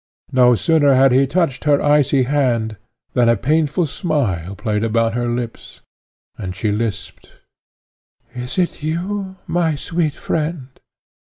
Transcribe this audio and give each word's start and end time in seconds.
No 0.31 0.55
sooner 0.55 0.95
had 0.95 1.11
he 1.11 1.27
touched 1.27 1.65
her 1.65 1.79
icy 1.79 2.23
hand, 2.23 2.77
than 3.13 3.29
a 3.29 3.37
painful 3.37 3.85
smile 3.85 4.55
played 4.55 4.83
about 4.83 5.13
her 5.13 5.29
lips, 5.29 5.81
and 6.39 6.55
she 6.55 6.71
lisped, 6.71 7.33
"Is 8.33 8.57
it 8.57 8.81
you, 8.81 9.35
my 9.45 9.75
sweet 9.75 10.15
friend? 10.15 10.69